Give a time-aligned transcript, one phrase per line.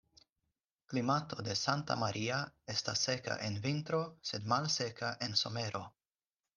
[0.93, 2.39] Klimato de Santa Maria
[2.77, 5.89] estas seka en vintro, sed malseka en somero.